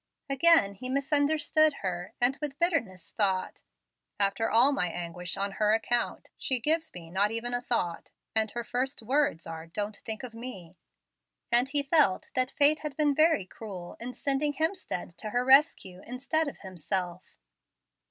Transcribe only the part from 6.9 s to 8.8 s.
me not even a thought, and her